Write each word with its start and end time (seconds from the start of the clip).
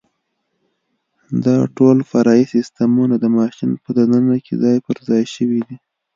دا 1.45 1.57
ټول 1.77 1.97
فرعي 2.09 2.43
سیسټمونه 2.53 3.15
د 3.19 3.25
ماشین 3.37 3.71
په 3.83 3.89
دننه 3.97 4.35
کې 4.45 4.53
ځای 4.63 4.77
پرځای 4.87 5.23
شوي 5.35 5.61
دي. 5.67 5.77